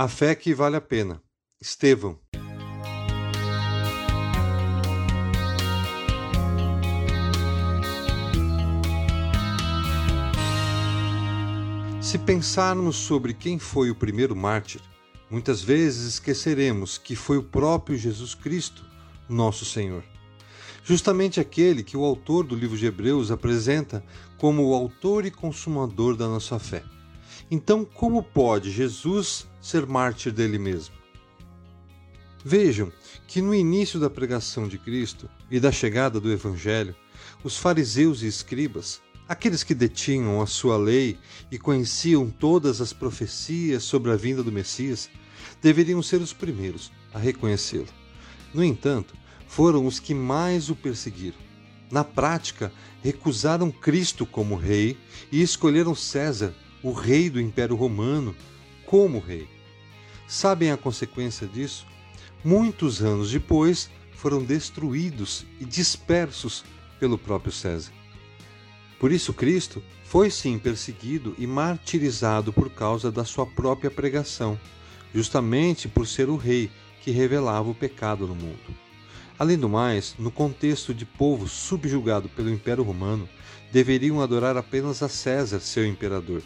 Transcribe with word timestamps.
A 0.00 0.06
fé 0.06 0.32
que 0.36 0.54
vale 0.54 0.76
a 0.76 0.80
pena. 0.80 1.20
Estevão. 1.60 2.20
Se 12.00 12.16
pensarmos 12.16 12.94
sobre 12.94 13.34
quem 13.34 13.58
foi 13.58 13.90
o 13.90 13.94
primeiro 13.96 14.36
mártir, 14.36 14.80
muitas 15.28 15.62
vezes 15.62 16.06
esqueceremos 16.06 16.96
que 16.96 17.16
foi 17.16 17.36
o 17.36 17.42
próprio 17.42 17.98
Jesus 17.98 18.36
Cristo, 18.36 18.84
nosso 19.28 19.64
Senhor. 19.64 20.04
Justamente 20.84 21.40
aquele 21.40 21.82
que 21.82 21.96
o 21.96 22.04
autor 22.04 22.44
do 22.44 22.54
livro 22.54 22.78
de 22.78 22.86
Hebreus 22.86 23.32
apresenta 23.32 24.04
como 24.36 24.64
o 24.68 24.74
autor 24.74 25.26
e 25.26 25.30
consumador 25.32 26.14
da 26.14 26.28
nossa 26.28 26.56
fé. 26.60 26.84
Então, 27.50 27.82
como 27.82 28.22
pode 28.22 28.70
Jesus 28.70 29.46
ser 29.60 29.86
mártir 29.86 30.32
dele 30.32 30.58
mesmo? 30.58 30.94
Vejam 32.44 32.92
que 33.26 33.40
no 33.40 33.54
início 33.54 33.98
da 33.98 34.10
pregação 34.10 34.68
de 34.68 34.76
Cristo 34.76 35.28
e 35.50 35.58
da 35.58 35.72
chegada 35.72 36.20
do 36.20 36.30
Evangelho, 36.30 36.94
os 37.42 37.56
fariseus 37.56 38.22
e 38.22 38.26
escribas, 38.26 39.00
aqueles 39.26 39.64
que 39.64 39.74
detinham 39.74 40.42
a 40.42 40.46
sua 40.46 40.76
lei 40.76 41.18
e 41.50 41.58
conheciam 41.58 42.28
todas 42.28 42.82
as 42.82 42.92
profecias 42.92 43.82
sobre 43.82 44.12
a 44.12 44.16
vinda 44.16 44.42
do 44.42 44.52
Messias, 44.52 45.08
deveriam 45.62 46.02
ser 46.02 46.20
os 46.20 46.34
primeiros 46.34 46.92
a 47.14 47.18
reconhecê-lo. 47.18 47.88
No 48.52 48.62
entanto, 48.62 49.14
foram 49.46 49.86
os 49.86 49.98
que 49.98 50.12
mais 50.12 50.68
o 50.68 50.76
perseguiram. 50.76 51.38
Na 51.90 52.04
prática, 52.04 52.70
recusaram 53.02 53.70
Cristo 53.70 54.26
como 54.26 54.54
rei 54.54 54.98
e 55.32 55.40
escolheram 55.40 55.94
César 55.94 56.54
o 56.82 56.92
rei 56.92 57.28
do 57.28 57.40
Império 57.40 57.76
Romano, 57.76 58.34
como 58.86 59.18
rei. 59.18 59.48
Sabem 60.26 60.70
a 60.70 60.76
consequência 60.76 61.46
disso? 61.46 61.86
Muitos 62.44 63.02
anos 63.02 63.30
depois, 63.30 63.90
foram 64.12 64.42
destruídos 64.42 65.46
e 65.60 65.64
dispersos 65.64 66.64
pelo 66.98 67.16
próprio 67.16 67.52
César. 67.52 67.92
Por 68.98 69.12
isso, 69.12 69.32
Cristo 69.32 69.82
foi 70.02 70.28
sim 70.28 70.58
perseguido 70.58 71.36
e 71.38 71.46
martirizado 71.46 72.52
por 72.52 72.68
causa 72.68 73.12
da 73.12 73.24
sua 73.24 73.46
própria 73.46 73.90
pregação, 73.90 74.58
justamente 75.14 75.86
por 75.86 76.06
ser 76.06 76.28
o 76.28 76.36
rei 76.36 76.68
que 77.00 77.12
revelava 77.12 77.70
o 77.70 77.74
pecado 77.74 78.26
no 78.26 78.34
mundo. 78.34 78.74
Além 79.38 79.56
do 79.56 79.68
mais, 79.68 80.16
no 80.18 80.32
contexto 80.32 80.92
de 80.92 81.06
povo 81.06 81.46
subjugado 81.46 82.28
pelo 82.28 82.50
Império 82.50 82.82
Romano, 82.82 83.28
deveriam 83.70 84.20
adorar 84.20 84.56
apenas 84.56 85.00
a 85.00 85.08
César, 85.08 85.60
seu 85.60 85.86
imperador. 85.86 86.42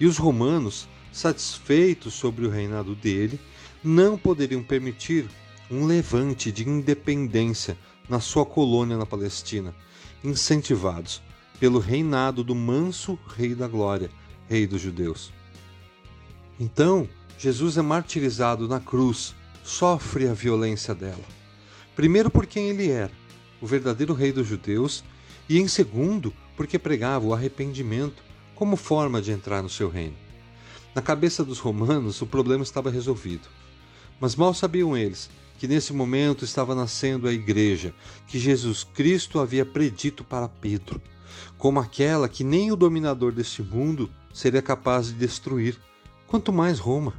E 0.00 0.06
os 0.06 0.16
romanos, 0.16 0.88
satisfeitos 1.12 2.14
sobre 2.14 2.46
o 2.46 2.50
reinado 2.50 2.94
dele, 2.94 3.40
não 3.82 4.16
poderiam 4.16 4.62
permitir 4.62 5.28
um 5.70 5.84
levante 5.86 6.50
de 6.50 6.68
independência 6.68 7.76
na 8.08 8.20
sua 8.20 8.46
colônia 8.46 8.96
na 8.96 9.04
Palestina, 9.04 9.74
incentivados 10.24 11.22
pelo 11.60 11.78
reinado 11.78 12.44
do 12.44 12.54
manso 12.54 13.18
Rei 13.36 13.54
da 13.54 13.66
Glória, 13.66 14.10
Rei 14.48 14.66
dos 14.66 14.80
Judeus. 14.80 15.32
Então, 16.58 17.08
Jesus 17.36 17.76
é 17.76 17.82
martirizado 17.82 18.66
na 18.66 18.80
cruz, 18.80 19.34
sofre 19.62 20.28
a 20.28 20.34
violência 20.34 20.94
dela. 20.94 21.24
Primeiro, 21.94 22.30
por 22.30 22.46
quem 22.46 22.70
ele 22.70 22.88
era, 22.88 23.12
o 23.60 23.66
verdadeiro 23.66 24.14
Rei 24.14 24.32
dos 24.32 24.46
Judeus, 24.46 25.04
e 25.48 25.58
em 25.58 25.68
segundo, 25.68 26.32
porque 26.56 26.78
pregava 26.78 27.26
o 27.26 27.34
arrependimento 27.34 28.22
como 28.58 28.74
forma 28.74 29.22
de 29.22 29.30
entrar 29.30 29.62
no 29.62 29.68
seu 29.68 29.88
reino. 29.88 30.16
Na 30.92 31.00
cabeça 31.00 31.44
dos 31.44 31.60
romanos, 31.60 32.20
o 32.20 32.26
problema 32.26 32.64
estava 32.64 32.90
resolvido. 32.90 33.48
Mas 34.20 34.34
mal 34.34 34.52
sabiam 34.52 34.96
eles 34.96 35.30
que 35.60 35.68
nesse 35.68 35.92
momento 35.92 36.44
estava 36.44 36.74
nascendo 36.74 37.28
a 37.28 37.32
igreja 37.32 37.94
que 38.26 38.36
Jesus 38.36 38.82
Cristo 38.82 39.38
havia 39.38 39.64
predito 39.64 40.24
para 40.24 40.48
Pedro, 40.48 41.00
como 41.56 41.78
aquela 41.78 42.28
que 42.28 42.42
nem 42.42 42.72
o 42.72 42.76
dominador 42.76 43.30
deste 43.30 43.62
mundo 43.62 44.10
seria 44.34 44.60
capaz 44.60 45.06
de 45.06 45.12
destruir, 45.12 45.78
quanto 46.26 46.52
mais 46.52 46.80
Roma. 46.80 47.14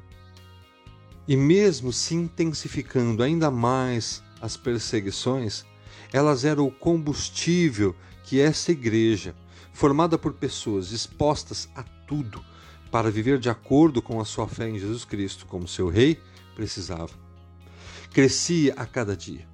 E 1.26 1.38
mesmo 1.38 1.94
se 1.94 2.16
intensificando 2.16 3.24
ainda 3.24 3.50
mais 3.50 4.22
as 4.42 4.58
perseguições, 4.58 5.64
elas 6.12 6.44
eram 6.44 6.68
o 6.68 6.72
combustível 6.72 7.96
que 8.26 8.42
essa 8.42 8.74
igreja, 8.74 9.34
formada 9.80 10.18
por 10.18 10.34
pessoas 10.34 10.90
dispostas 10.90 11.70
a 11.74 11.84
tudo 12.06 12.44
para 12.92 13.10
viver 13.10 13.40
de 13.40 13.50
acordo 13.50 14.02
com 14.02 14.20
a 14.20 14.26
sua 14.26 14.46
fé 14.46 14.68
em 14.68 14.78
Jesus 14.78 15.06
Cristo 15.06 15.46
como 15.46 15.70
seu 15.70 15.88
Rei, 15.88 16.20
precisava. 16.54 17.14
Crescia 18.12 18.74
a 18.76 18.86
cada 18.86 19.16
dia, 19.16 19.48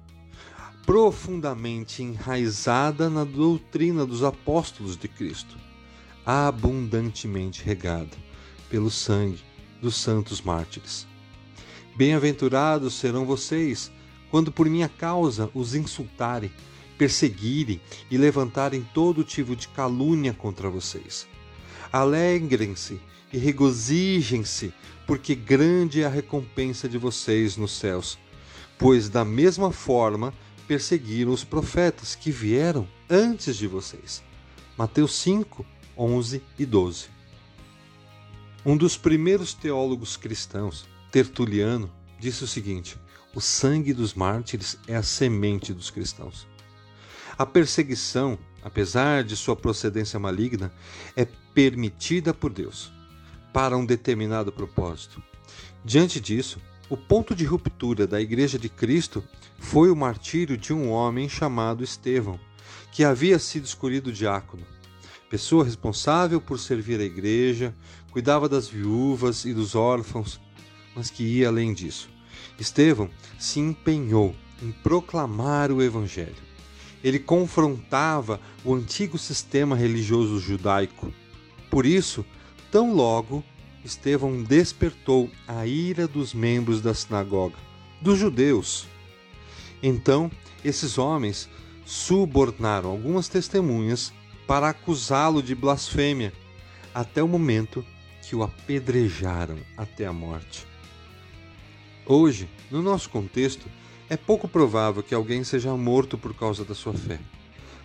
profundamente 0.84 2.02
enraizada 2.02 3.08
na 3.08 3.22
doutrina 3.22 4.04
dos 4.04 4.24
apóstolos 4.24 4.96
de 4.96 5.06
Cristo, 5.06 5.56
abundantemente 6.24 7.62
regada 7.62 8.16
pelo 8.68 8.90
sangue 8.90 9.44
dos 9.80 9.94
santos 9.94 10.40
mártires. 10.40 11.06
Bem-aventurados 11.96 12.94
serão 12.94 13.24
vocês 13.24 13.92
quando 14.28 14.50
por 14.50 14.68
minha 14.68 14.88
causa 14.88 15.48
os 15.54 15.72
insultarem 15.76 16.50
perseguirem 16.98 17.80
e 18.10 18.16
levantarem 18.16 18.86
todo 18.94 19.24
tipo 19.24 19.54
de 19.54 19.68
calúnia 19.68 20.32
contra 20.32 20.68
vocês. 20.68 21.26
Alegrem-se 21.92 23.00
e 23.32 23.38
regozijem-se, 23.38 24.72
porque 25.06 25.34
grande 25.34 26.02
é 26.02 26.06
a 26.06 26.10
recompensa 26.10 26.88
de 26.88 26.98
vocês 26.98 27.56
nos 27.56 27.72
céus, 27.72 28.18
pois 28.78 29.08
da 29.08 29.24
mesma 29.24 29.70
forma 29.72 30.32
perseguiram 30.66 31.32
os 31.32 31.44
profetas 31.44 32.14
que 32.14 32.30
vieram 32.30 32.88
antes 33.08 33.56
de 33.56 33.66
vocês. 33.66 34.22
Mateus 34.76 35.14
5, 35.14 35.64
11 35.96 36.42
e 36.58 36.66
12. 36.66 37.06
Um 38.64 38.76
dos 38.76 38.96
primeiros 38.96 39.54
teólogos 39.54 40.16
cristãos, 40.16 40.86
Tertuliano, 41.12 41.90
disse 42.18 42.42
o 42.42 42.48
seguinte: 42.48 42.98
o 43.34 43.40
sangue 43.40 43.92
dos 43.92 44.12
mártires 44.12 44.76
é 44.88 44.96
a 44.96 45.02
semente 45.02 45.72
dos 45.72 45.90
cristãos. 45.90 46.46
A 47.38 47.44
perseguição, 47.44 48.38
apesar 48.62 49.22
de 49.22 49.36
sua 49.36 49.54
procedência 49.54 50.18
maligna, 50.18 50.72
é 51.14 51.26
permitida 51.52 52.32
por 52.32 52.50
Deus 52.50 52.90
para 53.52 53.76
um 53.76 53.84
determinado 53.84 54.50
propósito. 54.50 55.22
Diante 55.84 56.18
disso, 56.18 56.58
o 56.88 56.96
ponto 56.96 57.34
de 57.34 57.44
ruptura 57.44 58.06
da 58.06 58.22
Igreja 58.22 58.58
de 58.58 58.70
Cristo 58.70 59.22
foi 59.58 59.90
o 59.90 59.96
martírio 59.96 60.56
de 60.56 60.72
um 60.72 60.90
homem 60.90 61.28
chamado 61.28 61.84
Estevão, 61.84 62.40
que 62.90 63.04
havia 63.04 63.38
sido 63.38 63.66
escolhido 63.66 64.10
diácono, 64.10 64.64
pessoa 65.28 65.62
responsável 65.62 66.40
por 66.40 66.58
servir 66.58 67.00
a 67.00 67.04
igreja, 67.04 67.74
cuidava 68.10 68.48
das 68.48 68.66
viúvas 68.66 69.44
e 69.44 69.52
dos 69.52 69.74
órfãos, 69.74 70.40
mas 70.94 71.10
que 71.10 71.22
ia 71.22 71.48
além 71.48 71.74
disso. 71.74 72.08
Estevão 72.58 73.10
se 73.38 73.60
empenhou 73.60 74.34
em 74.62 74.72
proclamar 74.72 75.70
o 75.70 75.82
Evangelho 75.82 76.46
ele 77.02 77.18
confrontava 77.18 78.40
o 78.64 78.74
antigo 78.74 79.18
sistema 79.18 79.76
religioso 79.76 80.40
judaico. 80.40 81.12
Por 81.70 81.86
isso, 81.86 82.24
tão 82.70 82.94
logo 82.94 83.44
Estevão 83.84 84.42
despertou 84.42 85.30
a 85.46 85.66
ira 85.66 86.08
dos 86.08 86.34
membros 86.34 86.80
da 86.80 86.92
sinagoga, 86.92 87.56
dos 88.00 88.18
judeus. 88.18 88.86
Então, 89.82 90.30
esses 90.64 90.98
homens 90.98 91.48
subornaram 91.84 92.90
algumas 92.90 93.28
testemunhas 93.28 94.12
para 94.46 94.70
acusá-lo 94.70 95.42
de 95.42 95.54
blasfêmia, 95.54 96.32
até 96.92 97.22
o 97.22 97.28
momento 97.28 97.84
que 98.22 98.34
o 98.34 98.42
apedrejaram 98.42 99.58
até 99.76 100.04
a 100.06 100.12
morte. 100.12 100.66
Hoje, 102.04 102.48
no 102.70 102.82
nosso 102.82 103.08
contexto, 103.10 103.68
é 104.08 104.16
pouco 104.16 104.46
provável 104.46 105.02
que 105.02 105.14
alguém 105.14 105.42
seja 105.42 105.76
morto 105.76 106.16
por 106.16 106.34
causa 106.34 106.64
da 106.64 106.74
sua 106.74 106.94
fé. 106.94 107.18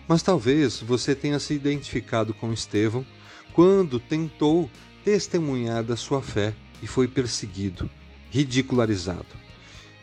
Mas 0.06 0.22
talvez 0.22 0.80
você 0.80 1.14
tenha 1.14 1.38
se 1.38 1.54
identificado 1.54 2.32
com 2.34 2.52
Estevão 2.52 3.04
quando 3.52 4.00
tentou 4.00 4.70
testemunhar 5.04 5.82
da 5.82 5.96
sua 5.96 6.22
fé 6.22 6.54
e 6.82 6.86
foi 6.86 7.08
perseguido, 7.08 7.88
ridicularizado. 8.30 9.26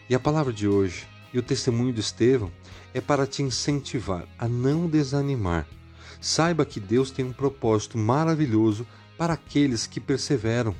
E 0.10 0.16
a 0.16 0.19
palavra 0.19 0.51
de 0.51 0.68
hoje 0.68 1.07
e 1.33 1.39
o 1.39 1.44
testemunho 1.44 1.94
de 1.94 2.00
Estevão 2.00 2.51
é 2.94 3.00
para 3.00 3.27
te 3.27 3.44
incentivar 3.44 4.25
a 4.38 4.48
não 4.48 4.88
desanimar. 4.88 5.68
Saiba 6.19 6.66
que 6.66 6.80
Deus 6.80 7.12
tem 7.12 7.25
um 7.25 7.33
propósito 7.33 7.98
maravilhoso 7.98 8.86
para 9.18 9.33
aqueles 9.33 9.86
que 9.86 10.00
perseveram. 10.00 10.75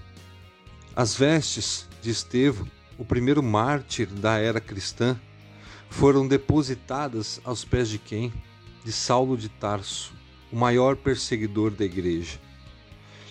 As 0.96 1.16
vestes 1.16 1.88
de 2.02 2.10
Estevão, 2.10 2.68
o 2.98 3.06
primeiro 3.06 3.42
mártir 3.42 4.08
da 4.08 4.38
era 4.38 4.60
cristã, 4.60 5.20
foram 5.90 6.28
depositadas 6.28 7.42
aos 7.44 7.66
pés 7.66 7.90
de 7.90 7.98
quem? 7.98 8.32
De 8.86 8.92
Saulo 8.92 9.36
de 9.36 9.50
Tarso, 9.50 10.14
o 10.52 10.56
maior 10.56 10.96
perseguidor 10.96 11.72
da 11.72 11.84
igreja, 11.84 12.40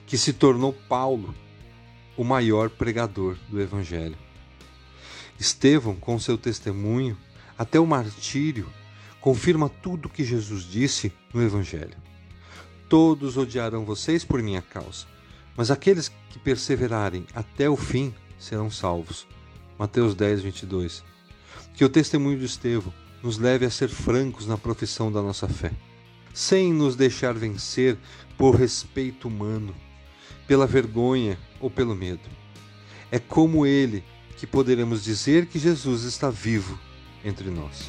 que 0.07 0.19
se 0.19 0.33
tornou 0.33 0.73
Paulo, 0.73 1.35
o 2.17 2.25
maior 2.25 2.69
pregador 2.69 3.37
do 3.49 3.61
Evangelho. 3.61 4.17
Estevão, 5.39 5.95
com 5.95 6.19
seu 6.19 6.37
testemunho, 6.37 7.17
até 7.57 7.79
o 7.79 7.87
martírio, 7.87 8.69
confirma 9.21 9.69
tudo 9.69 10.07
o 10.07 10.11
que 10.11 10.25
Jesus 10.25 10.65
disse 10.65 11.13
no 11.33 11.43
Evangelho. 11.43 11.97
Todos 12.89 13.37
odiarão 13.37 13.85
vocês 13.85 14.25
por 14.25 14.43
minha 14.43 14.63
causa, 14.63 15.07
mas 15.57 15.71
aqueles 15.71 16.11
que 16.31 16.39
perseverarem 16.39 17.27
até 17.35 17.69
o 17.69 17.77
fim 17.77 18.15
serão 18.39 18.71
salvos. 18.71 19.27
Mateus 19.79 20.15
10, 20.15 20.43
22. 20.43 21.05
Que 21.79 21.85
o 21.85 21.89
testemunho 21.89 22.37
de 22.37 22.45
Estevão 22.45 22.93
nos 23.23 23.39
leve 23.39 23.65
a 23.65 23.71
ser 23.71 23.89
francos 23.89 24.49
na 24.49 24.59
profissão 24.59 25.13
da 25.13 25.23
nossa 25.23 25.47
fé, 25.47 25.71
sem 26.35 26.73
nos 26.73 26.97
deixar 26.97 27.35
vencer 27.35 27.97
por 28.37 28.57
respeito 28.57 29.29
humano, 29.29 29.73
pela 30.45 30.67
vergonha 30.67 31.39
ou 31.61 31.71
pelo 31.71 31.95
medo. 31.95 32.29
É 33.13 33.21
como 33.21 33.65
ele 33.65 34.03
que 34.37 34.45
poderemos 34.45 35.05
dizer 35.05 35.47
que 35.47 35.61
Jesus 35.61 36.03
está 36.03 36.31
vivo 36.31 36.77
entre 37.25 37.49
nós. 37.49 37.85